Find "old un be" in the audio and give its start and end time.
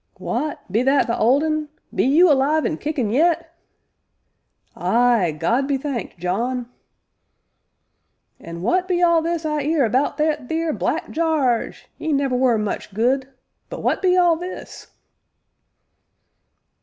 1.15-2.03